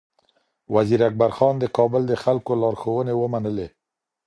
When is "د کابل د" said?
1.59-2.13